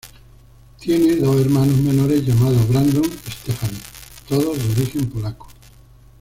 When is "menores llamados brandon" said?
1.77-3.03